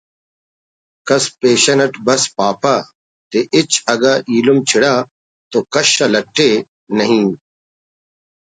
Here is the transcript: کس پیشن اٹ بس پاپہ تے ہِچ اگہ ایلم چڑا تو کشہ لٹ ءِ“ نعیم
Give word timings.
کس 1.07 1.23
پیشن 1.39 1.79
اٹ 1.85 1.93
بس 2.05 2.23
پاپہ 2.37 2.75
تے 3.29 3.39
ہِچ 3.53 3.71
اگہ 3.93 4.13
ایلم 4.31 4.57
چڑا 4.69 4.93
تو 5.51 5.57
کشہ 5.73 6.07
لٹ 6.13 6.35
ءِ“ 6.47 6.49
نعیم 6.97 7.29